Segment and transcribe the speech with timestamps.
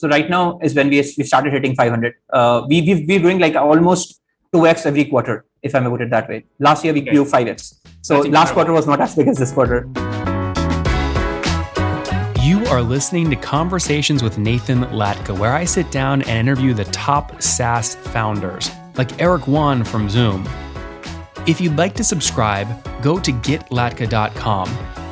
[0.00, 2.14] so right now is when we we started hitting 500.
[2.32, 4.18] Uh, we we we're doing like almost
[4.50, 6.44] two x every quarter, if I may put it that way.
[6.58, 7.10] Last year we okay.
[7.10, 7.78] grew five x.
[8.00, 9.86] So last quarter was not as big as this quarter.
[12.40, 16.86] You are listening to Conversations with Nathan Latka, where I sit down and interview the
[16.86, 20.48] top SaaS founders, like Eric Yuan from Zoom.
[21.46, 22.68] If you'd like to subscribe,
[23.02, 24.99] go to getlatka.com.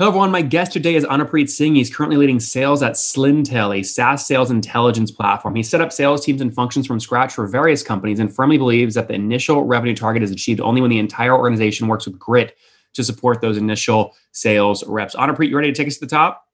[0.00, 0.30] Hello, everyone.
[0.30, 1.74] My guest today is Anupreet Singh.
[1.74, 5.56] He's currently leading sales at Slintel, a SaaS sales intelligence platform.
[5.56, 8.94] He set up sales teams and functions from scratch for various companies and firmly believes
[8.94, 12.56] that the initial revenue target is achieved only when the entire organization works with grit
[12.92, 15.16] to support those initial sales reps.
[15.16, 16.46] Anupreet, you ready to take us to the top?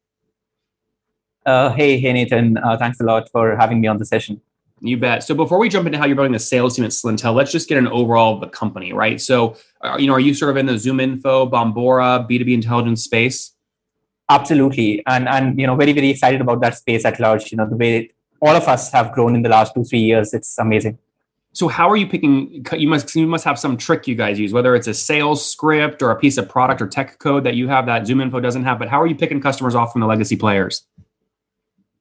[1.44, 2.56] Uh, hey, hey, Nathan.
[2.56, 4.40] Uh, thanks a lot for having me on the session.
[4.86, 5.22] You bet.
[5.22, 7.70] So before we jump into how you're building the sales team at Slintel, let's just
[7.70, 9.18] get an overall of the company, right?
[9.18, 13.52] So, uh, you know, are you sort of in the ZoomInfo, Bombora, B2B intelligence space?
[14.28, 15.02] Absolutely.
[15.06, 17.50] And, and, you know, very, very excited about that space at large.
[17.50, 18.10] You know, the way
[18.42, 20.98] all of us have grown in the last two, three years, it's amazing.
[21.54, 22.66] So how are you picking?
[22.76, 26.02] You must you must have some trick you guys use, whether it's a sales script
[26.02, 28.78] or a piece of product or tech code that you have that ZoomInfo doesn't have.
[28.78, 30.84] But how are you picking customers off from the legacy players?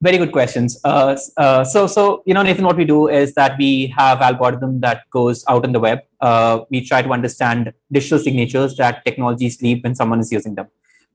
[0.04, 0.80] Very good questions.
[0.84, 4.82] Uh, uh, so, so you know, Nathan, what we do is that we have algorithm
[4.82, 6.00] that goes out on the web.
[6.20, 10.68] Uh, we try to understand digital signatures that technologies leave when someone is using them.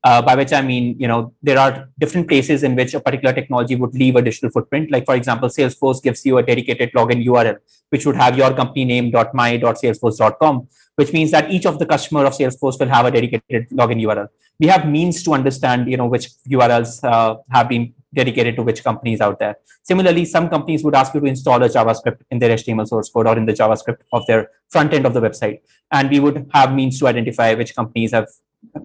[0.03, 3.33] Uh, by which I mean, you know, there are different places in which a particular
[3.33, 4.89] technology would leave a digital footprint.
[4.89, 7.57] Like, for example, Salesforce gives you a dedicated login URL,
[7.89, 12.33] which would have your company name .my.salesforce.com, which means that each of the customer of
[12.33, 14.29] Salesforce will have a dedicated login URL.
[14.57, 18.83] We have means to understand, you know, which URLs uh, have been dedicated to which
[18.83, 19.57] companies out there.
[19.83, 23.27] Similarly, some companies would ask you to install a JavaScript in their HTML source code
[23.27, 25.61] or in the JavaScript of their front end of the website.
[25.91, 28.27] And we would have means to identify which companies have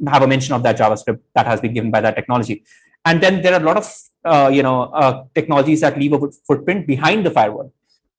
[0.06, 2.64] have a mention of that JavaScript that has been given by that technology.
[3.04, 3.92] And then there are a lot of
[4.24, 7.72] uh, you know uh, technologies that leave a footprint behind the firewall.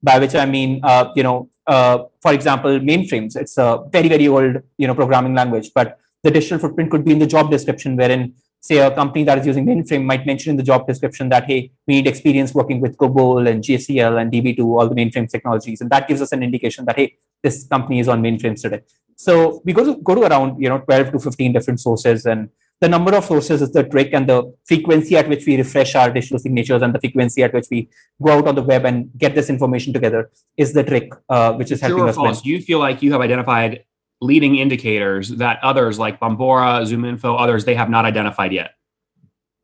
[0.04, 3.36] By which I mean, uh, you know, uh, for example, mainframes.
[3.36, 7.12] It's a very very old you know programming language, but the digital footprint could be
[7.12, 8.34] in the job description, wherein
[8.68, 11.60] say a company that is using mainframe might mention in the job description that hey
[11.88, 15.82] we need experience working with COBOL and JCL and DB2 all the mainframe technologies.
[15.82, 17.08] And that gives us an indication that hey
[17.44, 18.82] this company is on mainframes today.
[19.16, 22.26] So we go to go to around you know 12 to 15 different sources.
[22.26, 22.50] And
[22.82, 26.12] the number of sources is the trick and the frequency at which we refresh our
[26.12, 27.90] digital signatures and the frequency at which we
[28.22, 31.72] go out on the web and get this information together is the trick uh, which
[31.72, 32.44] is helping us false?
[32.44, 33.84] you feel like you have identified
[34.22, 38.76] leading indicators that others like Bombora, ZoomInfo, others, they have not identified yet?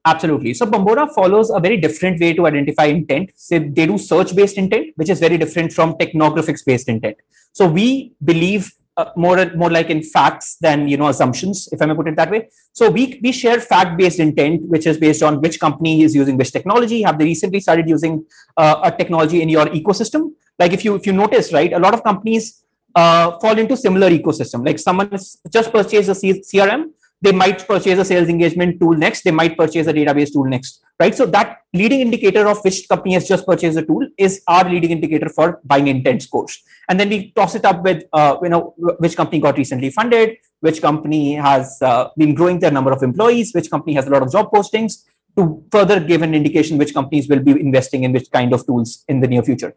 [0.03, 0.53] Absolutely.
[0.53, 3.31] So Bombora follows a very different way to identify intent.
[3.35, 7.17] So they do search-based intent, which is very different from technographics-based intent.
[7.53, 11.85] So we believe uh, more more like in facts than you know assumptions, if I
[11.85, 12.50] may put it that way.
[12.73, 16.51] So we we share fact-based intent, which is based on which company is using which
[16.51, 17.03] technology.
[17.03, 18.25] Have they recently started using
[18.57, 20.33] uh, a technology in your ecosystem?
[20.59, 22.63] Like if you if you notice, right, a lot of companies
[22.96, 24.66] uh, fall into similar ecosystem.
[24.66, 25.09] Like someone
[25.50, 26.91] just purchased a CRM,
[27.22, 29.22] they might purchase a sales engagement tool next.
[29.22, 31.13] They might purchase a database tool next, right?
[31.13, 34.90] So that leading indicator of which company has just purchased a tool is our leading
[34.90, 36.63] indicator for buying intent scores.
[36.90, 40.38] And then we toss it up with, uh, you know, which company got recently funded,
[40.62, 44.24] which company has uh, been growing their number of employees, which company has a lot
[44.24, 45.03] of job postings
[45.38, 49.06] to further give an indication which companies will be investing in which kind of tools
[49.07, 49.75] in the near future.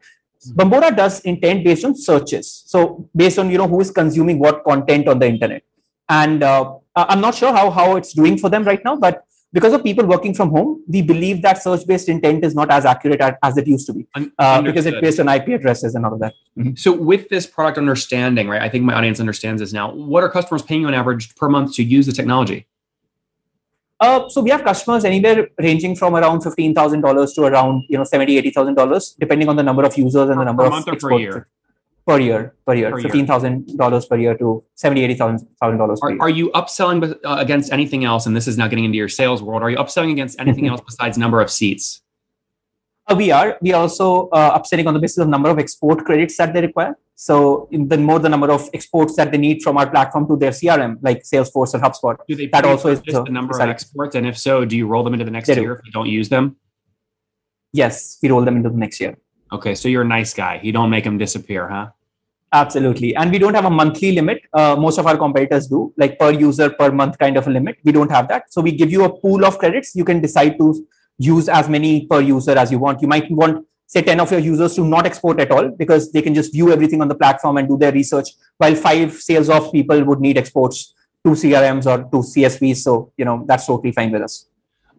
[0.53, 2.65] Bombora does intent based on searches.
[2.67, 5.63] So based on you know who is consuming what content on the internet.
[6.09, 9.25] And uh, I'm not sure how how it's doing for them right now, but
[9.55, 13.21] because of people working from home, we believe that search-based intent is not as accurate
[13.41, 14.07] as it used to be
[14.39, 16.35] uh, because it's based on IP addresses and all of that.
[16.59, 16.75] Mm-hmm.
[16.75, 18.61] So, with this product understanding, right?
[18.61, 19.95] I think my audience understands this now.
[19.95, 22.67] What are customers paying you on average per month to use the technology?
[24.01, 27.97] Uh, so we have customers anywhere ranging from around fifteen thousand dollars to around you
[27.97, 30.67] know seventy eighty thousand dollars, depending on the number of users and the number per
[30.67, 31.49] of month per year.
[32.07, 36.01] Per year, per year, fifteen thousand dollars per year to seventy eighty thousand dollars.
[36.03, 38.27] Are, are you upselling uh, against anything else?
[38.27, 39.63] And this is now getting into your sales world.
[39.63, 42.03] Are you upselling against anything else besides number of seats?
[43.07, 43.59] Uh, we are.
[43.61, 46.63] We are also uh, upselling on the basis of number of export credits that they
[46.63, 46.97] require.
[47.17, 50.51] So the more the number of exports that they need from our platform to their
[50.51, 54.17] CRM, like Salesforce or HubSpot, do they that also is the, number of exports.
[54.17, 55.81] And if so, do you roll them into the next they year do.
[55.81, 56.57] if you don't use them?
[57.73, 59.17] Yes, we roll them into the next year.
[59.53, 60.61] Okay, so you're a nice guy.
[60.63, 61.89] You don't make them disappear, huh?
[62.53, 63.15] Absolutely.
[63.17, 64.43] And we don't have a monthly limit.
[64.53, 67.79] Uh, most of our competitors do, like per user per month kind of a limit.
[67.85, 68.53] We don't have that.
[68.53, 69.95] So we give you a pool of credits.
[69.97, 70.87] You can decide to
[71.19, 73.03] use as many per user as you want.
[73.03, 76.23] You might want, say, 10 of your users to not export at all because they
[76.23, 78.29] can just view everything on the platform and do their research,
[78.59, 80.95] while five sales of people would need exports
[81.25, 82.79] to CRMs or to CSVs.
[82.79, 84.47] So, you know, that's totally fine with us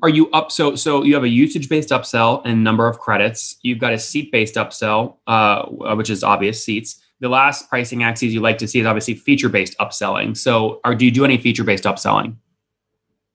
[0.03, 3.55] are you up so so you have a usage based upsell and number of credits
[3.61, 5.63] you've got a seat based upsell uh,
[5.95, 9.49] which is obvious seats the last pricing axis you like to see is obviously feature
[9.49, 10.35] based upselling.
[10.35, 12.35] So, are do you do any feature based upselling?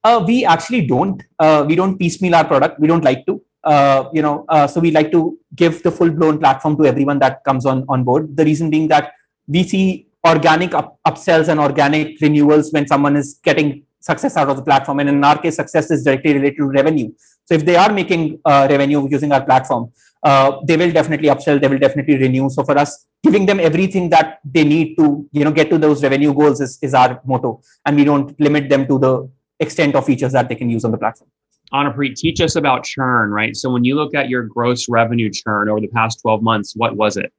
[0.02, 1.22] Uh, we actually don't.
[1.38, 2.80] Uh, we don't piecemeal our product.
[2.80, 3.42] We don't like to.
[3.62, 7.18] Uh, you know, uh, so we like to give the full blown platform to everyone
[7.18, 8.36] that comes on on board.
[8.36, 9.12] The reason being that
[9.46, 14.56] we see organic up- upsells and organic renewals when someone is getting success out of
[14.56, 15.00] the platform.
[15.00, 17.12] And in our case, success is directly related to revenue.
[17.44, 19.92] So if they are making uh, revenue using our platform,
[20.22, 21.60] uh, they will definitely upsell.
[21.60, 22.48] They will definitely renew.
[22.48, 26.02] So for us, giving them everything that they need to you know get to those
[26.02, 30.04] revenue goals is, is our motto and we don't limit them to the extent of
[30.04, 31.30] features that they can use on the platform
[31.72, 33.56] Anupreet, teach us about churn, right?
[33.56, 36.96] So when you look at your gross revenue churn over the past 12 months, what
[36.96, 37.32] was it?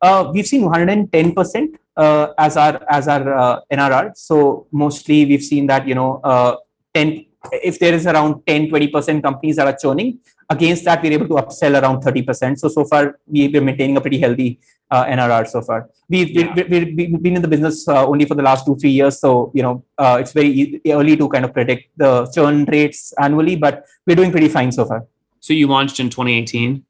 [0.00, 4.16] Uh, we've seen 110% uh, as our as our uh, NRR.
[4.16, 6.56] So mostly we've seen that you know uh,
[6.94, 10.20] 10 if there is around 10 20% companies that are churning,
[10.50, 12.58] Against that, we're able to upsell around 30%.
[12.58, 14.58] So, so far, we've been maintaining a pretty healthy
[14.90, 15.90] uh, NRR so far.
[16.08, 16.54] We've, yeah.
[16.54, 19.20] we, have we, been in the business uh, only for the last two, three years.
[19.20, 23.56] So, you know, uh, it's very early to kind of predict the churn rates annually,
[23.56, 25.06] but we're doing pretty fine so far.
[25.40, 26.84] So you launched in 2018?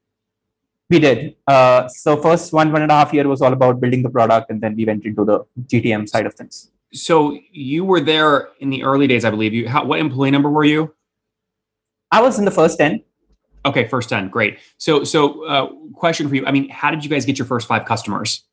[0.90, 1.36] We did.
[1.46, 4.50] Uh, so first one, one and a half year was all about building the product.
[4.50, 6.70] And then we went into the GTM side of things.
[6.92, 9.52] So you were there in the early days, I believe.
[9.52, 10.94] You, how, what employee number were you?
[12.10, 13.02] I was in the first 10.
[13.64, 14.28] Okay, first 10.
[14.28, 14.58] Great.
[14.78, 16.46] So, so uh, question for you.
[16.46, 18.44] I mean, how did you guys get your first five customers?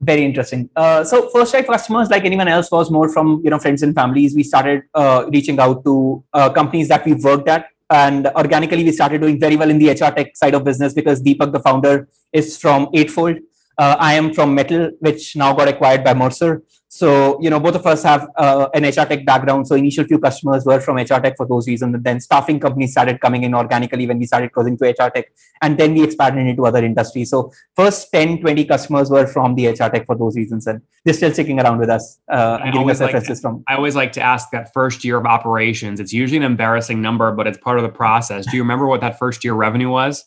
[0.00, 0.70] Very interesting.
[0.76, 3.94] Uh, so first five customers, like anyone else, was more from you know friends and
[3.94, 4.34] families.
[4.34, 8.92] We started uh, reaching out to uh, companies that we worked at, and organically we
[8.92, 12.08] started doing very well in the HR tech side of business because Deepak, the founder,
[12.32, 13.38] is from Eightfold.
[13.76, 16.62] Uh, I am from Mettl, which now got acquired by Mercer.
[16.88, 19.66] So, you know, both of us have uh, an HR tech background.
[19.66, 21.92] So, initial few customers were from HR tech for those reasons.
[21.92, 25.32] And then staffing companies started coming in organically when we started closing to HR tech.
[25.60, 27.30] And then we expanded into other industries.
[27.30, 30.68] So, first 10, 20 customers were from the HR tech for those reasons.
[30.68, 33.64] And they're still sticking around with us uh, and giving us references like from.
[33.66, 35.98] I always like to ask that first year of operations.
[35.98, 38.46] It's usually an embarrassing number, but it's part of the process.
[38.46, 40.24] Do you remember what that first year revenue was?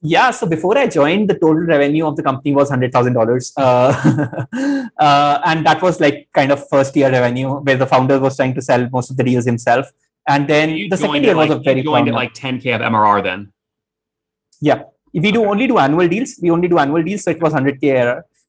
[0.00, 3.24] Yeah, so before I joined, the total revenue of the company was hundred thousand uh,
[3.24, 8.36] dollars, uh, and that was like kind of first year revenue where the founder was
[8.36, 9.90] trying to sell most of the deals himself.
[10.28, 12.60] And then you the second year like, was a very you joined at like ten
[12.60, 13.52] k of MRR then.
[14.60, 16.38] Yeah, if we do only do annual deals.
[16.40, 17.98] We only do annual deals, so it was hundred k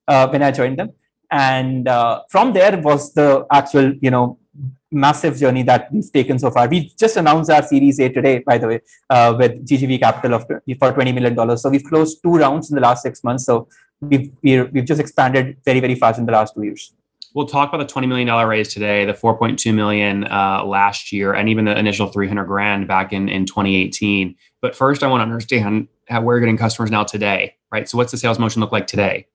[0.07, 0.91] uh, when I joined them,
[1.31, 4.38] and uh, from there was the actual you know
[4.91, 6.67] massive journey that we've taken so far.
[6.67, 10.45] We just announced our Series A today, by the way, uh, with GGV Capital of
[10.79, 11.61] for twenty million dollars.
[11.61, 13.45] So we've closed two rounds in the last six months.
[13.45, 13.67] So
[14.01, 16.93] we've we have just expanded very very fast in the last two years.
[17.35, 20.63] We'll talk about the twenty million dollar raise today, the four point two million uh,
[20.65, 24.35] last year, and even the initial three hundred grand back in in twenty eighteen.
[24.61, 27.87] But first, I want to understand how we're getting customers now today, right?
[27.87, 29.27] So what's the sales motion look like today?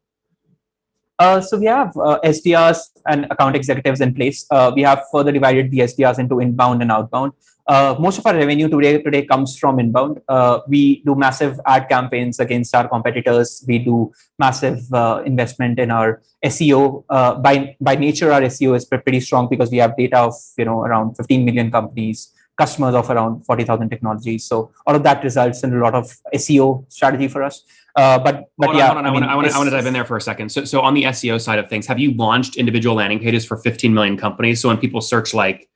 [1.18, 4.46] Uh, so we have uh, SDRs and account executives in place.
[4.50, 7.32] Uh, we have further divided the SDRs into inbound and outbound.
[7.66, 10.20] Uh, most of our revenue today today comes from inbound.
[10.28, 13.64] Uh, we do massive ad campaigns against our competitors.
[13.66, 17.06] We do massive uh, investment in our SEO.
[17.42, 20.80] by by nature, our SEO is pretty strong because we have data of you know
[20.80, 24.44] around 15 million companies customers of around 40,000 technologies.
[24.44, 27.64] So all of that results in a lot of SEO strategy for us.
[27.96, 30.16] Uh, but but hold yeah, on, I, mean, I want to dive in there for
[30.16, 30.50] a second.
[30.50, 33.56] So so on the SEO side of things, have you launched individual landing pages for
[33.56, 34.60] 15 million companies?
[34.60, 35.68] So when people search like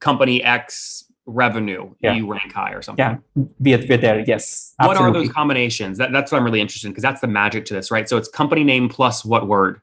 [0.00, 2.14] company X revenue, yeah.
[2.14, 3.04] you rank high or something.
[3.04, 4.20] Yeah, we're, we're there.
[4.20, 4.74] Yes.
[4.78, 5.04] Absolutely.
[5.04, 5.98] What are those combinations?
[5.98, 8.08] That, that's what I'm really interested in because that's the magic to this, right?
[8.08, 9.80] So it's company name plus what word?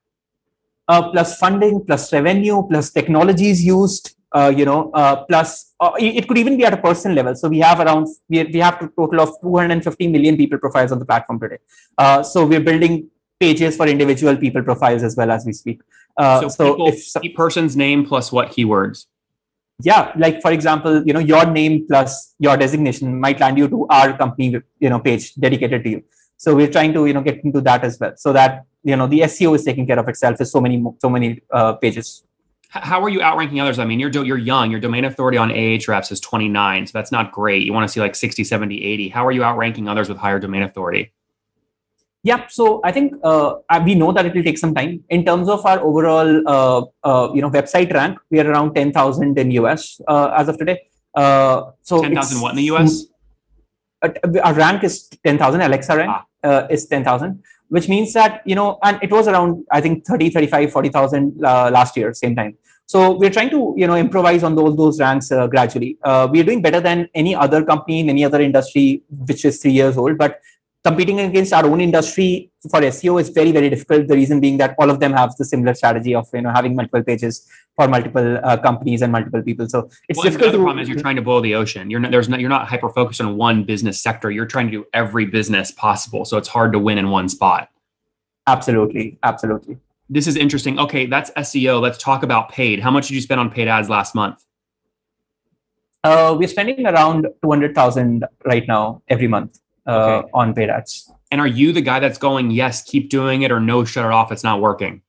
[0.87, 6.27] Uh, plus funding, plus revenue, plus technologies used, uh, you know, uh, plus uh, it
[6.27, 7.35] could even be at a person level.
[7.35, 10.99] So we have around we, we have a total of 250 million people profiles on
[10.99, 11.59] the platform today.
[11.97, 13.09] Uh, so we're building
[13.39, 15.81] pages for individual people profiles as well as we speak.
[16.17, 19.05] Uh, so, so people, if person's name plus what keywords?
[19.81, 23.85] Yeah, like for example, you know, your name plus your designation might land you to
[23.89, 26.03] our company, you know, page dedicated to you.
[26.37, 29.07] So we're trying to you know get into that as well, so that you know
[29.07, 30.41] the SEO is taking care of itself.
[30.41, 31.41] Is so many so many
[31.81, 32.23] pages
[32.73, 33.77] how are you outranking others?
[33.77, 34.71] I mean, you're you're young.
[34.71, 37.65] Your domain authority on Ahrefs is 29, so that's not great.
[37.65, 39.09] You want to see like 60, 70, 80.
[39.09, 41.11] How are you outranking others with higher domain authority?
[42.23, 45.03] Yeah, so I think uh, we know that it will take some time.
[45.09, 48.91] In terms of our overall, uh, uh, you know, website rank, we are around ten
[48.91, 50.79] thousand in US uh, as of today.
[51.13, 53.05] Uh, so ten thousand what in the US?
[54.01, 54.09] Uh,
[54.43, 55.61] our rank is ten thousand.
[55.61, 56.11] Alexa rank
[56.43, 56.67] ah.
[56.71, 60.29] is ten thousand, which means that you know, and it was around I think 30,
[60.29, 62.57] 35, 40,000 uh, last year, same time.
[62.85, 65.97] So we're trying to you know improvise on those those ranks uh, gradually.
[66.03, 69.61] Uh, we are doing better than any other company in any other industry which is
[69.61, 70.39] three years old, but
[70.83, 74.07] competing against our own industry for SEO is very, very difficult.
[74.07, 76.75] The reason being that all of them have the similar strategy of you know having
[76.75, 79.67] multiple pages for multiple uh, companies and multiple people.
[79.67, 80.51] So it's well, difficult.
[80.51, 81.89] The to, problem is you're trying to boil the ocean.
[81.89, 84.29] You're not there's not you're not hyper focused on one business sector.
[84.31, 86.25] You're trying to do every business possible.
[86.25, 87.69] So it's hard to win in one spot.
[88.45, 89.77] Absolutely, absolutely.
[90.09, 90.77] This is interesting.
[90.77, 91.81] Okay, that's SEO.
[91.81, 92.79] Let's talk about paid.
[92.79, 94.43] How much did you spend on paid ads last month?
[96.03, 100.29] Uh, we're spending around two hundred thousand right now every month uh, okay.
[100.33, 101.09] on paid ads.
[101.31, 104.11] And are you the guy that's going, yes, keep doing it, or no, shut it
[104.11, 105.01] off, it's not working?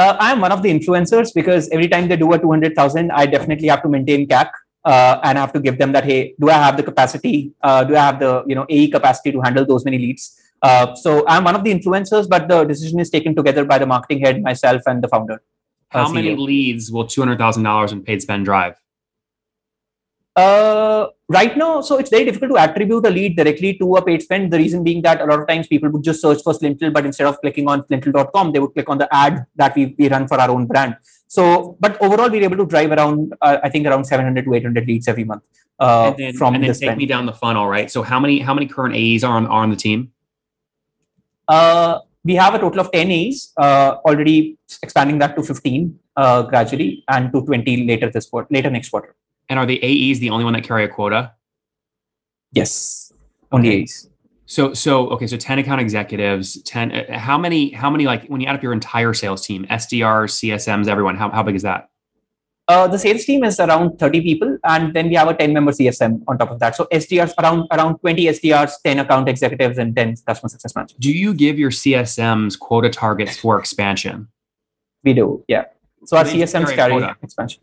[0.00, 3.68] Uh, I'm one of the influencers because every time they do a 200,000, I definitely
[3.68, 4.50] have to maintain CAC
[4.84, 7.52] uh, and I have to give them that, hey, do I have the capacity?
[7.62, 10.40] Uh, do I have the you know AE capacity to handle those many leads?
[10.62, 13.86] Uh, so I'm one of the influencers, but the decision is taken together by the
[13.86, 15.42] marketing head, myself, and the founder.
[15.92, 18.79] Uh, How many leads will $200,000 in paid spend drive?
[20.36, 24.22] Uh, right now, so it's very difficult to attribute a lead directly to a paid
[24.22, 24.52] spend.
[24.52, 27.04] The reason being that a lot of times people would just search for Slintel, but
[27.04, 30.28] instead of clicking on slintel.com, they would click on the ad that we, we run
[30.28, 30.96] for our own brand.
[31.26, 34.86] So, but overall, we're able to drive around, uh, I think, around 700 to 800
[34.86, 35.42] leads every month.
[35.78, 36.98] Uh, and then, from and then take spend.
[36.98, 37.90] me down the funnel, right?
[37.90, 40.12] So, how many how many current AEs are on are on the team?
[41.48, 46.42] Uh, we have a total of 10 AEs, uh, already expanding that to 15 uh,
[46.42, 49.16] gradually, and to 20 later this quarter, later next quarter.
[49.50, 51.32] And are the AEs the only one that carry a quota?
[52.52, 53.12] Yes,
[53.50, 53.82] only okay.
[53.82, 54.08] AEs.
[54.46, 58.40] So so okay, so 10 account executives, 10 uh, how many how many like when
[58.40, 61.88] you add up your entire sales team, SDRs, CSMs, everyone, how how big is that?
[62.68, 65.72] Uh, the sales team is around 30 people and then we have a 10 member
[65.72, 66.76] CSM on top of that.
[66.76, 70.96] So SDRs around around 20 SDRs, 10 account executives and 10 customer success managers.
[71.00, 74.28] Do you give your CSMs quota targets for expansion?
[75.02, 75.64] We do, yeah.
[76.04, 77.62] So our CSMs carry expansion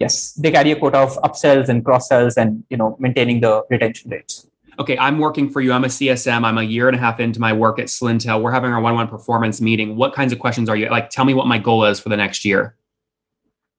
[0.00, 3.62] yes, they carry a quota of upsells and cross sells and you know maintaining the
[3.70, 4.46] retention rates.
[4.78, 5.72] Okay, I'm working for you.
[5.72, 6.44] I'm a CSM.
[6.44, 8.42] I'm a year and a half into my work at Slintel.
[8.42, 9.96] We're having our one-on-one performance meeting.
[9.96, 11.08] What kinds of questions are you like?
[11.08, 12.76] Tell me what my goal is for the next year.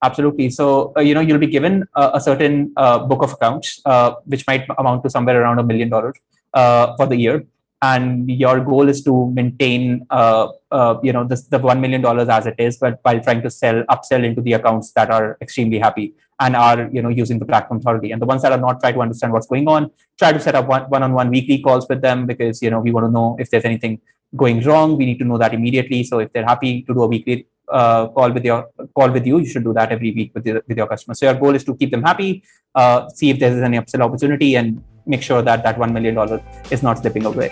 [0.03, 0.49] Absolutely.
[0.49, 4.15] So uh, you know you'll be given a, a certain uh, book of accounts, uh,
[4.25, 6.15] which might amount to somewhere around a million dollars
[6.53, 7.45] uh, for the year
[7.81, 12.27] and your goal is to maintain uh, uh, you know this, the one million dollars
[12.27, 15.77] as it is but while trying to sell upsell into the accounts that are extremely
[15.77, 18.11] happy and are you know using the platform thoroughly.
[18.11, 19.91] And the ones that are not try to understand what's going on.
[20.17, 23.05] Try to set up one, one-on-one weekly calls with them because you know we want
[23.07, 23.99] to know if there's anything
[24.35, 24.97] going wrong.
[24.97, 26.03] We need to know that immediately.
[26.03, 29.39] So if they're happy to do a weekly uh, call with your call with you
[29.39, 31.65] you should do that every week with, your with your customers so your goal is
[31.65, 32.41] to keep them happy
[32.75, 36.83] uh, see if there's any upsell opportunity and make sure that that $1 million is
[36.83, 37.51] not slipping away.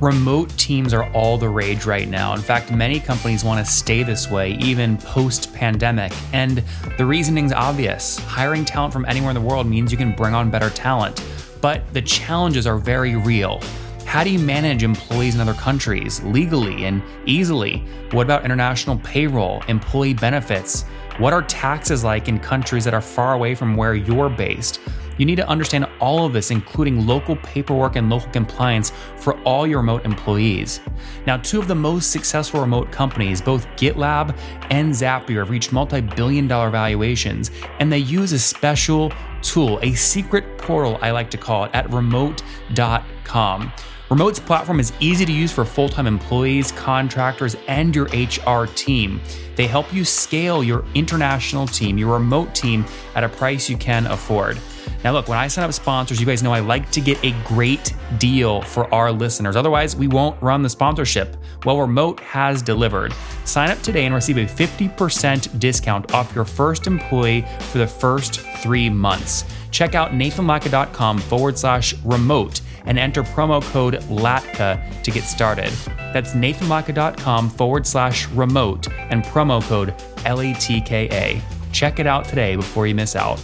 [0.00, 2.34] Remote teams are all the rage right now.
[2.34, 6.12] In fact, many companies want to stay this way even post pandemic.
[6.34, 6.62] And
[6.98, 10.50] the reasoning's obvious hiring talent from anywhere in the world means you can bring on
[10.50, 11.24] better talent.
[11.62, 13.62] But the challenges are very real.
[14.04, 17.78] How do you manage employees in other countries legally and easily?
[18.10, 20.84] What about international payroll, employee benefits?
[21.18, 24.80] What are taxes like in countries that are far away from where you're based?
[25.16, 29.64] You need to understand all of this, including local paperwork and local compliance for all
[29.64, 30.80] your remote employees.
[31.24, 34.36] Now, two of the most successful remote companies, both GitLab
[34.70, 39.94] and Zapier, have reached multi billion dollar valuations, and they use a special tool, a
[39.94, 43.72] secret portal, I like to call it, at remote.com.
[44.14, 49.20] Remote's platform is easy to use for full time employees, contractors, and your HR team.
[49.56, 52.84] They help you scale your international team, your remote team,
[53.16, 54.56] at a price you can afford.
[55.02, 57.32] Now, look, when I sign up sponsors, you guys know I like to get a
[57.42, 59.56] great deal for our listeners.
[59.56, 61.36] Otherwise, we won't run the sponsorship.
[61.64, 63.12] Well, Remote has delivered.
[63.44, 68.42] Sign up today and receive a 50% discount off your first employee for the first
[68.62, 69.44] three months.
[69.72, 75.70] Check out nathanlatka.com forward slash remote and enter promo code LATKA to get started.
[76.12, 81.40] That's nathanlatka.com forward slash remote and promo code LATKA.
[81.72, 83.42] Check it out today before you miss out.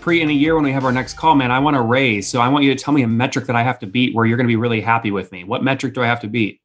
[0.00, 2.28] Pre in a year when we have our next call, man, I want to raise.
[2.28, 4.24] So I want you to tell me a metric that I have to beat where
[4.24, 5.42] you're going to be really happy with me.
[5.42, 6.60] What metric do I have to beat?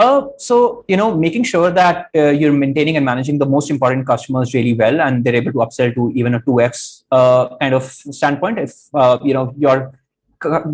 [0.00, 4.06] Uh, so you know, making sure that uh, you're maintaining and managing the most important
[4.06, 7.74] customers really well, and they're able to upsell to even a two x uh, kind
[7.74, 7.84] of
[8.18, 8.58] standpoint.
[8.58, 9.76] If uh, you know your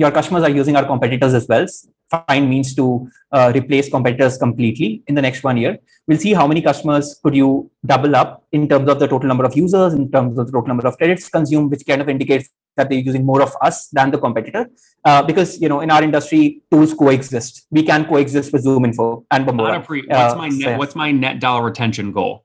[0.02, 1.66] your customers are using our competitors as well,
[2.10, 5.78] find means to uh, replace competitors completely in the next one year.
[6.06, 9.44] We'll see how many customers could you double up in terms of the total number
[9.44, 12.48] of users, in terms of the total number of credits consumed, which kind of indicates
[12.76, 14.66] that they're using more of us than the competitor.
[15.04, 17.66] Uh, because you know, in our industry, tools coexist.
[17.70, 19.84] We can coexist with ZoomInfo and Bombora.
[19.84, 20.60] Pre- what's uh, my net?
[20.60, 22.44] So, what's my net dollar retention goal?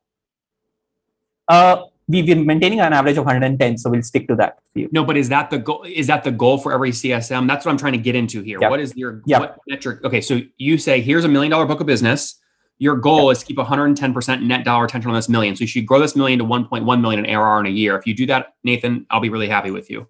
[1.47, 4.59] Uh, we've been maintaining an average of 110 so we'll stick to that
[4.91, 7.71] no but is that the goal is that the goal for every csm that's what
[7.71, 8.69] i'm trying to get into here yep.
[8.69, 9.41] what is your yep.
[9.41, 12.39] what metric okay so you say here's a million dollar book of business
[12.79, 13.33] your goal yep.
[13.33, 16.15] is to keep 110% net dollar retention on this million so you should grow this
[16.15, 19.21] million to 1.1 million in arr in a year if you do that nathan i'll
[19.21, 20.07] be really happy with you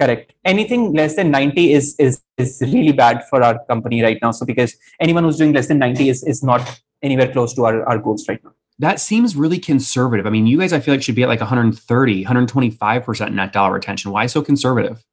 [0.00, 4.30] correct anything less than 90 is is is really bad for our company right now
[4.30, 7.84] so because anyone who's doing less than 90 is is not anywhere close to our,
[7.88, 10.26] our goals right now that seems really conservative.
[10.26, 13.74] I mean, you guys, I feel like should be at like 130, 125% net dollar
[13.74, 14.10] retention.
[14.10, 15.04] Why so conservative?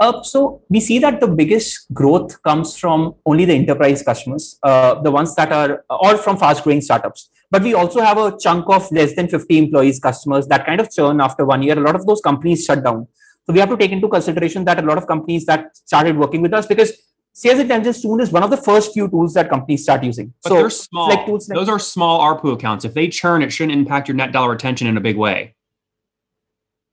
[0.00, 4.94] Uh, so we see that the biggest growth comes from only the enterprise customers, uh,
[5.02, 7.28] the ones that are, or from fast growing startups.
[7.50, 10.90] But we also have a chunk of less than 50 employees customers that kind of
[10.90, 11.78] churn after one year.
[11.78, 13.06] A lot of those companies shut down.
[13.46, 16.42] So we have to take into consideration that a lot of companies that started working
[16.42, 16.92] with us because
[17.32, 20.34] Sales Intelligence Tool is one of the first few tools that companies start using.
[20.42, 21.08] But so they're small.
[21.08, 22.84] Like tools like, Those are small ARPU accounts.
[22.84, 25.56] If they churn, it shouldn't impact your net dollar retention in a big way.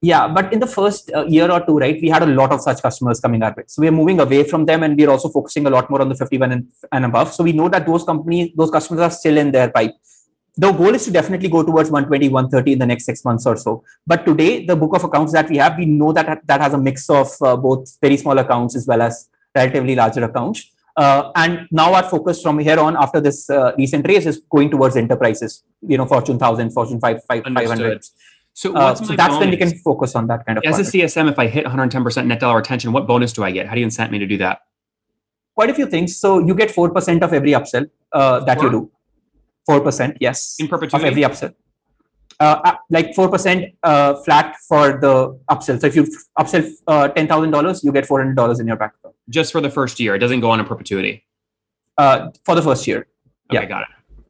[0.02, 2.62] Yeah, but in the first uh, year or two, right, we had a lot of
[2.62, 3.64] such customers coming our way.
[3.68, 6.16] So we're moving away from them, and we're also focusing a lot more on the
[6.16, 7.34] 51 and, and above.
[7.34, 9.92] So we know that those companies, those customers are still in their pipe.
[10.60, 13.56] The goal is to definitely go towards 120, 130 in the next six months or
[13.56, 13.82] so.
[14.06, 16.78] But today, the book of accounts that we have, we know that that has a
[16.78, 20.70] mix of uh, both very small accounts as well as relatively larger accounts.
[20.98, 24.70] Uh, and now our focus from here on after this uh, recent raise is going
[24.70, 28.04] towards enterprises, you know, Fortune 1000, Fortune 5, 5 500.
[28.52, 29.40] So, uh, so that's bonus?
[29.40, 30.66] when we can focus on that kind of.
[30.66, 33.68] As a CSM, if I hit 110% net dollar retention, what bonus do I get?
[33.68, 34.60] How do you incent me to do that?
[35.56, 36.18] Quite a few things.
[36.18, 38.92] So you get 4% of every upsell uh, that you do.
[39.70, 40.56] 4%, yes.
[40.60, 41.08] In perpetuity?
[41.08, 41.54] Of every upsell.
[42.40, 45.80] Uh, uh, like 4% uh, flat for the upsell.
[45.80, 46.04] So if you
[46.38, 48.94] upsell uh, $10,000, you get $400 in your back.
[49.30, 50.16] Just for the first year.
[50.16, 51.26] It doesn't go on in perpetuity.
[51.98, 53.08] Uh, for the first year.
[53.52, 53.66] Okay, yeah.
[53.66, 54.24] got it.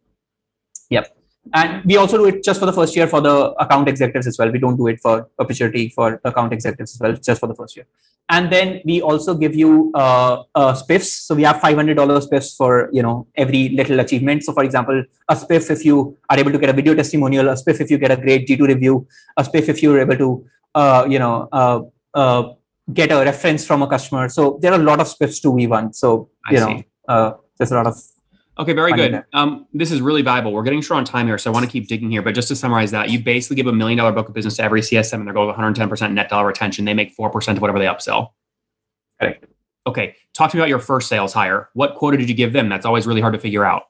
[0.89, 1.15] Yep.
[1.53, 4.37] And we also do it just for the first year for the account executives as
[4.37, 4.51] well.
[4.51, 7.75] We don't do it for perpetuity for account executives as well, just for the first
[7.75, 7.85] year.
[8.29, 11.25] And then we also give you uh, uh, spiffs.
[11.25, 14.43] So we have $500 spiffs for you know every little achievement.
[14.43, 17.53] So for example, a spiff if you are able to get a video testimonial, a
[17.53, 21.07] spiff if you get a great G2 review, a spiff if you're able to uh,
[21.09, 21.81] you know uh,
[22.13, 22.53] uh,
[22.93, 24.29] get a reference from a customer.
[24.29, 25.95] So there are a lot of spiffs to V1.
[25.95, 27.97] So you I know uh, there's a lot of
[28.59, 29.23] Okay, very good.
[29.31, 30.51] Um, this is really valuable.
[30.51, 32.21] We're getting short on time here, so I want to keep digging here.
[32.21, 34.63] But just to summarize that, you basically give a million dollar book of business to
[34.63, 36.83] every CSM and they're going 110% net dollar retention.
[36.83, 38.31] They make 4% of whatever they upsell.
[39.17, 39.45] Correct.
[39.87, 40.15] Okay.
[40.33, 41.69] Talk to me about your first sales hire.
[41.73, 42.67] What quota did you give them?
[42.67, 43.83] That's always really hard to figure out.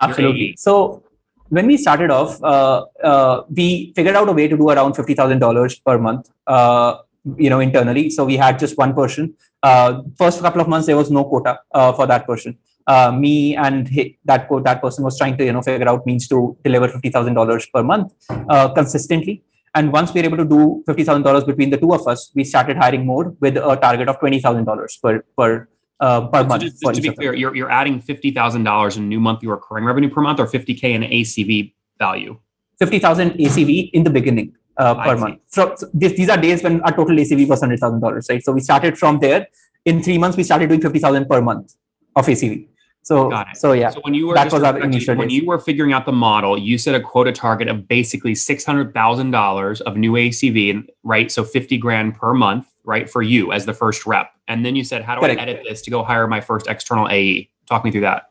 [0.00, 0.54] Absolutely.
[0.56, 1.04] So
[1.50, 5.84] when we started off, uh, uh, we figured out a way to do around $50,000
[5.84, 6.30] per month.
[6.46, 6.98] Uh,
[7.36, 10.96] you know internally so we had just one person uh, first couple of months there
[10.96, 12.56] was no quota uh, for that person
[12.88, 13.86] uh, me and
[14.24, 17.34] that that person was trying to you know figure out means to deliver fifty thousand
[17.34, 18.12] dollars per month
[18.48, 19.42] uh, consistently.
[19.74, 22.30] And once we were able to do fifty thousand dollars between the two of us,
[22.34, 25.68] we started hiring more with a target of twenty thousand dollars per per
[26.00, 26.62] uh, per so month.
[26.62, 29.84] Just, just to be clear, you're, you're adding fifty thousand dollars in new monthly recurring
[29.84, 32.38] revenue per month, or fifty k in ACV value.
[32.78, 34.54] Fifty thousand ACV in the beginning.
[34.78, 35.40] Uh, per month.
[35.46, 38.40] So, so this, these are days when our total ACV was hundred thousand dollars, right?
[38.40, 39.48] So we started from there.
[39.84, 41.74] In three months, we started doing fifty thousand per month
[42.14, 42.67] of ACV.
[43.08, 43.88] So, so yeah.
[43.88, 46.58] So when you were that was our initial when you were figuring out the model,
[46.58, 51.32] you set a quota target of basically six hundred thousand dollars of new ACV, right?
[51.32, 54.32] So fifty grand per month, right, for you as the first rep.
[54.46, 55.40] And then you said, how do Correct.
[55.40, 57.48] I edit this to go hire my first external AE?
[57.64, 58.24] Talk me through that.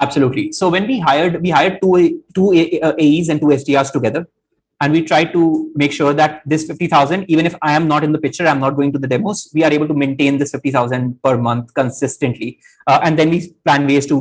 [0.00, 0.50] Absolutely.
[0.50, 4.26] So when we hired, we hired two two AEs uh, and two SDRs together
[4.84, 5.42] and we try to
[5.82, 8.74] make sure that this 50000 even if i am not in the picture i'm not
[8.78, 12.58] going to the demos we are able to maintain this 50000 per month consistently.
[12.86, 14.16] Uh, and then we plan ways to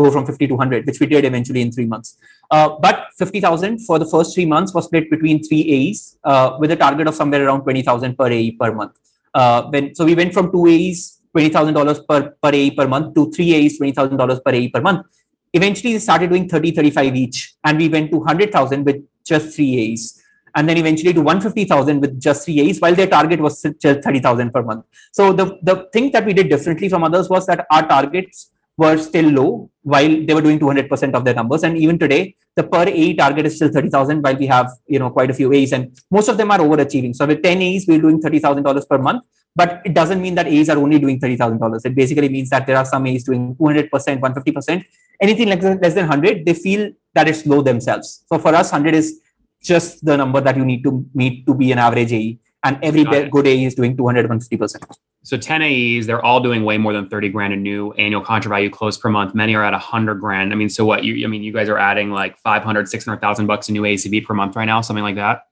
[0.00, 2.16] go from 50 to 100 which we did eventually in three months.
[2.50, 6.70] Uh, but 50000 for the first three months was split between three aes uh, with
[6.72, 8.94] a target of somewhere around 20000 per ae per month.
[9.34, 13.30] Uh, when so we went from two aes $20000 per, per ae per month to
[13.30, 15.06] three aes $20000 per ae per month.
[15.52, 18.98] Eventually we started doing 30 35 each and we went to 100000 with
[19.28, 20.22] just three A's.
[20.54, 24.50] And then eventually to 150,000 with just three A's, while their target was just 30,000
[24.50, 24.84] per month.
[25.12, 28.96] So the, the thing that we did differently from others was that our targets were
[28.96, 31.64] still low while they were doing 200% of their numbers.
[31.64, 35.10] And even today, the per A target is still 30,000 while we have, you know,
[35.10, 37.14] quite a few A's and most of them are overachieving.
[37.14, 39.22] So with 10 A's, we're doing $30,000 per month,
[39.54, 41.84] but it doesn't mean that A's are only doing $30,000.
[41.84, 44.84] It basically means that there are some A's doing 200%, 150%,
[45.20, 48.24] anything less than 100, they feel that it's low themselves.
[48.26, 49.20] So for us, 100 is
[49.62, 53.04] just the number that you need to meet to be an average AE and every
[53.04, 54.96] good AE is doing 200 150%.
[55.22, 58.50] So 10 AEs, they're all doing way more than 30 grand in new annual contract
[58.50, 59.34] value close per month.
[59.34, 60.52] Many are at 100 grand.
[60.52, 63.68] I mean, so what you I mean, you guys are adding like 500, 600,000 bucks
[63.68, 65.42] in new ACV per month right now, something like that?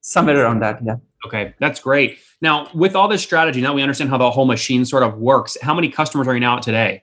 [0.00, 0.96] Somewhere around that, yeah.
[1.26, 2.18] Okay, that's great.
[2.40, 5.58] Now, with all this strategy, now we understand how the whole machine sort of works.
[5.60, 7.02] How many customers are you now at today?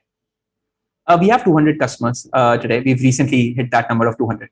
[1.08, 2.80] Uh, we have 200 customers uh, today.
[2.80, 4.50] We've recently hit that number of 200.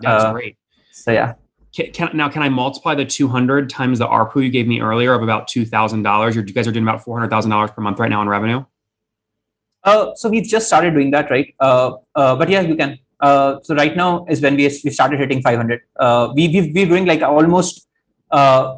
[0.00, 0.56] That's uh, great.
[0.92, 1.34] So yeah.
[1.74, 5.12] Can, can, now can I multiply the 200 times the ARPU you gave me earlier
[5.12, 6.34] of about $2,000?
[6.34, 8.64] You guys are doing about $400,000 per month right now in revenue.
[9.84, 11.54] Uh, so we've just started doing that, right?
[11.60, 12.98] Uh, uh, but yeah, you can.
[13.20, 15.80] Uh, so right now is when we we started hitting 500.
[15.98, 17.86] Uh, we we we're doing like almost
[18.30, 18.76] uh,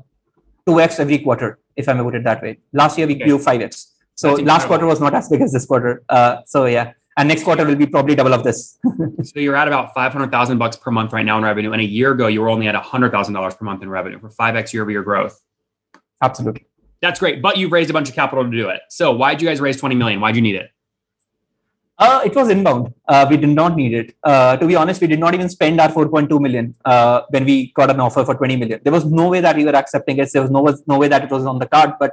[0.67, 2.59] two x every quarter, if I may put it that way.
[2.73, 3.25] Last year we okay.
[3.25, 3.95] grew five x.
[4.15, 6.03] So last quarter was not as big as this quarter.
[6.09, 8.79] Uh, so yeah, and next quarter will be probably double of this.
[9.23, 11.73] so you're at about 500,000 bucks per month right now in revenue.
[11.73, 14.73] And a year ago, you were only at $100,000 per month in revenue for 5X
[14.73, 15.41] year over year growth.
[16.23, 16.67] Absolutely.
[17.03, 17.43] That's great.
[17.43, 18.83] But you've raised a bunch of capital to do it.
[18.89, 20.21] So why did you guys raise 20 million?
[20.21, 20.71] Why'd you need it?
[21.99, 22.95] Uh, it was inbound.
[23.07, 24.17] Uh, we did not need it.
[24.23, 27.73] Uh, to be honest, we did not even spend our 4.2 million uh, when we
[27.73, 28.81] got an offer for 20 million.
[28.83, 30.33] There was no way that we were accepting it.
[30.33, 31.95] There was no, no way that it was on the card.
[32.01, 32.13] But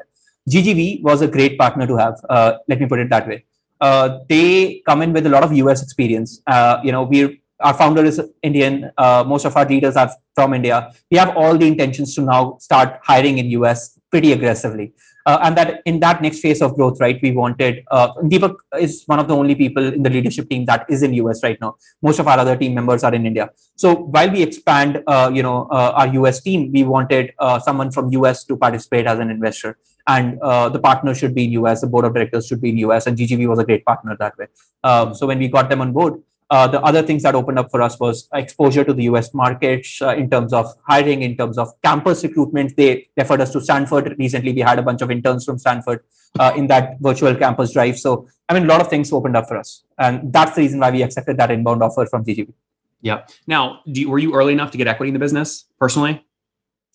[0.50, 2.20] GGV was a great partner to have.
[2.30, 3.46] Uh, let me put it that way
[3.82, 6.42] uh, they come in with a lot of US experience.
[6.48, 8.92] Uh, you know, we our founder is Indian.
[8.98, 10.94] Uh, most of our leaders are from India.
[11.10, 14.94] We have all the intentions to now start hiring in US pretty aggressively.
[15.26, 19.04] Uh, and that in that next phase of growth, right, we wanted uh, Deepak is
[19.08, 21.76] one of the only people in the leadership team that is in US right now.
[22.02, 23.50] Most of our other team members are in India.
[23.76, 27.34] So while we expand, uh, you know, our US team, we wanted
[27.66, 31.52] someone from US to participate as an investor, and uh, the partner should be in
[31.64, 31.82] US.
[31.82, 34.38] The board of directors should be in US, and GGV was a great partner that
[34.38, 34.48] way.
[34.84, 37.70] Um, so when we got them on board, uh, the other things that opened up
[37.70, 41.58] for us was exposure to the US markets uh, in terms of hiring, in terms
[41.58, 42.76] of campus recruitment.
[42.78, 44.16] They referred us to Stanford.
[44.18, 46.04] Recently, we had a bunch of interns from Stanford
[46.40, 48.00] uh, in that virtual campus drive.
[48.00, 49.84] So, I mean, a lot of things opened up for us.
[49.98, 52.54] And that's the reason why we accepted that inbound offer from GGV.
[53.02, 53.26] Yeah.
[53.46, 56.26] Now, you, were you early enough to get equity in the business personally?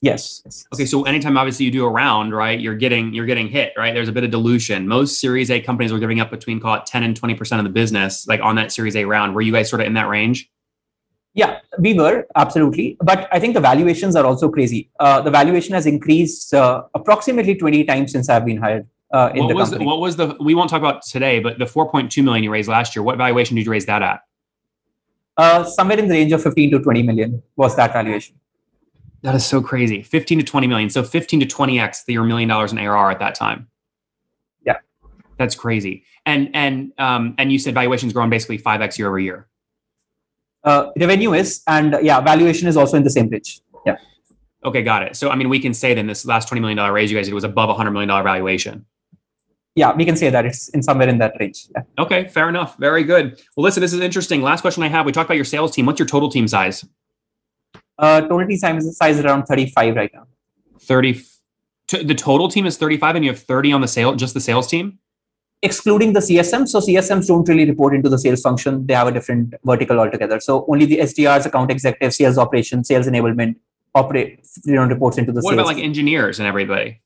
[0.02, 0.66] Yes.
[0.74, 3.94] Okay, so anytime obviously you do a round, right, you're getting you're getting hit, right?
[3.94, 4.88] There's a bit of dilution.
[4.88, 7.70] Most Series A companies are giving up between call it 10 and 20% of the
[7.70, 9.32] business, like on that Series A round.
[9.32, 10.50] Were you guys sort of in that range?
[11.34, 14.90] Yeah, we were absolutely, but I think the valuations are also crazy.
[14.98, 18.88] Uh, the valuation has increased uh, approximately 20 times since I've been hired.
[19.14, 19.84] Uh, in what the was company.
[19.84, 20.36] The, what was the?
[20.40, 23.04] We won't talk about today, but the 4.2 million you raised last year.
[23.04, 24.20] What valuation did you raise that at?
[25.36, 28.34] Uh, somewhere in the range of 15 to 20 million was that valuation.
[29.22, 30.02] That is so crazy.
[30.02, 30.90] 15 to 20 million.
[30.90, 33.68] So 15 to 20x the your million dollars in ARR at that time.
[34.66, 34.78] Yeah.
[35.38, 36.04] That's crazy.
[36.26, 39.48] And and um and you said valuation's grown basically 5x year over year.
[40.64, 43.60] Uh, revenue is and yeah, valuation is also in the same range.
[43.84, 43.96] Yeah.
[44.64, 45.16] Okay, got it.
[45.16, 47.26] So I mean we can say then this last 20 million dollar raise you guys
[47.26, 48.86] did was above a 100 million dollar valuation.
[49.74, 51.68] Yeah, we can say that it's in somewhere in that range.
[51.74, 51.82] Yeah.
[51.98, 52.76] Okay, fair enough.
[52.76, 53.40] Very good.
[53.56, 54.42] Well, listen, this is interesting.
[54.42, 55.06] Last question I have.
[55.06, 55.86] We talked about your sales team.
[55.86, 56.84] What's your total team size?
[57.98, 60.26] Uh, total team size, size is around 35 right now.
[60.80, 61.22] 30.
[61.88, 64.40] T- the total team is 35 and you have 30 on the sale, just the
[64.40, 64.98] sales team?
[65.62, 66.66] Excluding the CSM.
[66.66, 68.86] So CSMs don't really report into the sales function.
[68.86, 70.40] They have a different vertical altogether.
[70.40, 73.56] So only the SDRs, account executive, sales operations, sales enablement
[73.94, 75.56] operate, you know, reports into the what sales.
[75.56, 77.00] What about like engineers and everybody?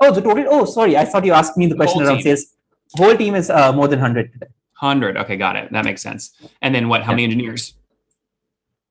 [0.00, 0.44] Oh, the total.
[0.48, 0.96] Oh, sorry.
[0.96, 2.24] I thought you asked me the, the question around team.
[2.24, 2.46] sales.
[2.94, 4.46] Whole team is uh, more than 100 today.
[4.80, 5.16] 100.
[5.16, 5.72] Okay, got it.
[5.72, 6.32] That makes sense.
[6.60, 7.02] And then what?
[7.02, 7.16] How yeah.
[7.16, 7.74] many engineers?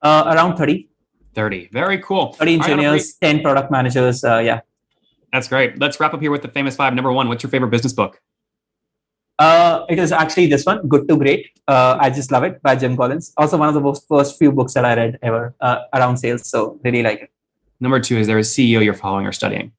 [0.01, 0.89] Uh, around 30.
[1.33, 1.69] 30.
[1.71, 2.33] Very cool.
[2.33, 4.23] 30 engineers, right, 10 product managers.
[4.23, 4.61] Uh, yeah.
[5.31, 5.79] That's great.
[5.79, 6.93] Let's wrap up here with the famous five.
[6.93, 8.21] Number one, what's your favorite business book?
[9.39, 11.47] Uh, it is actually this one, Good to Great.
[11.67, 13.33] Uh, I just love it by Jim Collins.
[13.37, 16.47] Also, one of the most, first few books that I read ever uh, around sales.
[16.47, 17.31] So, really like it.
[17.79, 19.71] Number two, is there a CEO you're following or studying?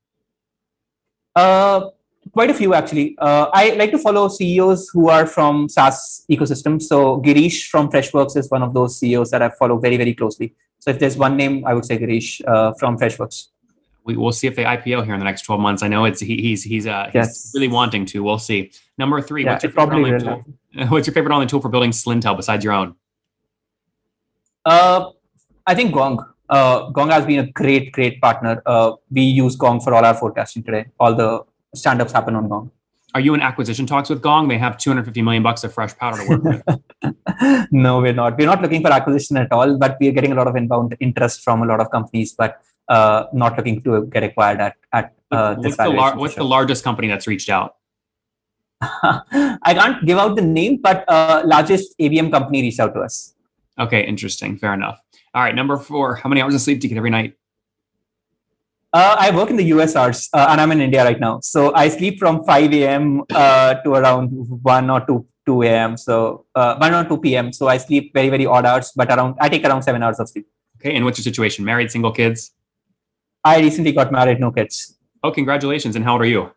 [1.36, 1.90] Uh,
[2.30, 3.16] quite a few actually.
[3.18, 6.82] Uh, I like to follow CEOs who are from SaaS ecosystems.
[6.82, 10.54] So Girish from Freshworks is one of those CEOs that I follow very, very closely.
[10.78, 13.48] So if there's one name, I would say Girish uh, from Freshworks.
[14.04, 15.82] We, will see if they IPO here in the next 12 months.
[15.82, 17.52] I know it's he, he's he's uh, he's yes.
[17.54, 18.24] really wanting to.
[18.24, 18.72] We'll see.
[18.98, 20.44] Number three, yeah, what's, your favorite online tool?
[20.88, 22.96] what's your favorite online tool for building Slintel besides your own?
[24.64, 25.10] Uh,
[25.66, 26.26] I think Gong.
[26.48, 28.60] Uh, Gong has been a great, great partner.
[28.66, 30.86] Uh, we use Gong for all our forecasting today.
[30.98, 32.70] All the stand-ups happen on Gong.
[33.14, 34.48] Are you in acquisition talks with Gong?
[34.48, 37.68] They have 250 million bucks of fresh powder to work with.
[37.70, 38.38] no, we're not.
[38.38, 41.42] We're not looking for acquisition at all, but we're getting a lot of inbound interest
[41.42, 45.54] from a lot of companies, but uh, not looking to get acquired at, at uh,
[45.56, 46.42] what's, the, lar- what's sure.
[46.42, 47.76] the largest company that's reached out?
[48.80, 53.34] I can't give out the name, but uh, largest ABM company reached out to us.
[53.78, 54.56] Okay, interesting.
[54.56, 55.00] Fair enough.
[55.34, 56.16] All right, number four.
[56.16, 57.36] How many hours of sleep do you get every night?
[58.92, 61.40] Uh, I work in the US hours uh, and I'm in India right now.
[61.40, 63.22] So I sleep from 5 a.m.
[63.32, 65.96] Uh, to around 1 or 2, 2 a.m.
[65.96, 67.52] So uh, 1 or 2 p.m.
[67.52, 70.28] So I sleep very, very odd hours, but around I take around 7 hours of
[70.28, 70.46] sleep.
[70.78, 70.94] Okay.
[70.94, 71.64] And what's your situation?
[71.64, 72.52] Married, single, kids?
[73.44, 74.98] I recently got married, no kids.
[75.22, 75.96] Oh, congratulations.
[75.96, 76.50] And how old are you?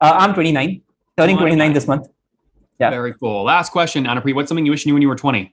[0.00, 0.82] Uh, I'm 29,
[1.16, 2.06] turning 29 this month.
[2.78, 2.90] Yeah.
[2.90, 3.42] Very cool.
[3.42, 4.34] Last question, Anupreet.
[4.34, 5.52] What's something you wish you knew when you were 20?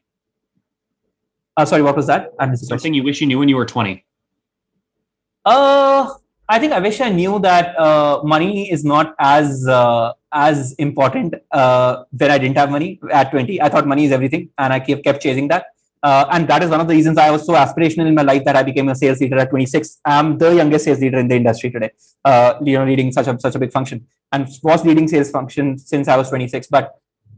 [1.58, 2.34] Uh, sorry, what was that?
[2.54, 4.06] Something you wish you knew when you were 20.
[5.46, 6.14] Uh,
[6.48, 11.34] I think I wish I knew that uh, money is not as uh, as important
[11.52, 13.62] uh, when I didn't have money at 20.
[13.62, 15.66] I thought money is everything, and I kept kept chasing that.
[16.04, 18.44] Uh, and that is one of the reasons I was so aspirational in my life
[18.46, 20.00] that I became a sales leader at 26.
[20.06, 21.90] I'm the youngest sales leader in the industry today.
[22.24, 25.78] Uh, you know, leading such a such a big function, and was leading sales function
[25.80, 26.68] since I was 26.
[26.68, 26.94] But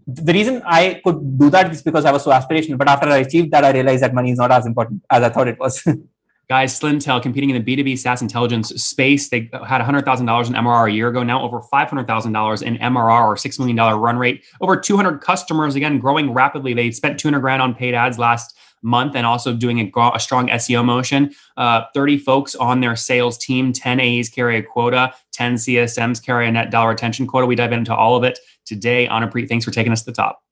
[0.06, 2.78] the reason I could do that is because I was so aspirational.
[2.78, 5.30] But after I achieved that, I realized that money is not as important as I
[5.30, 5.86] thought it was.
[6.50, 9.28] Guys, Slintel competing in the B2B SaaS intelligence space.
[9.28, 13.60] They had $100,000 in MRR a year ago, now over $500,000 in MRR or $6
[13.60, 14.46] million run rate.
[14.62, 16.74] Over 200 customers, again, growing rapidly.
[16.74, 20.48] They spent 200 grand on paid ads last month and also doing a, a strong
[20.48, 21.34] SEO motion.
[21.58, 26.48] Uh, 30 folks on their sales team, 10 AEs carry a quota, 10 CSMs carry
[26.48, 27.46] a net dollar retention quota.
[27.46, 29.06] We dive into all of it today.
[29.08, 30.47] Anupreet, thanks for taking us to the top.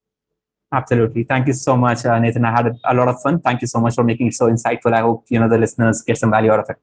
[0.71, 1.23] Absolutely.
[1.23, 2.43] Thank you so much, uh, Nathan.
[2.45, 3.39] I had a, a lot of fun.
[3.39, 4.93] Thank you so much for making it so insightful.
[4.93, 6.77] I hope you know the listeners get some value out of it.